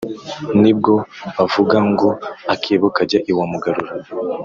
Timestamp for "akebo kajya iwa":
2.53-3.45